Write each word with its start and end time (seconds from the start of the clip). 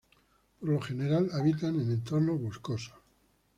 Por 0.59 0.67
lo 0.69 0.81
general 0.81 1.29
habitan 1.31 1.79
en 1.79 1.91
entornos 1.91 2.41
boscosos. 2.41 2.95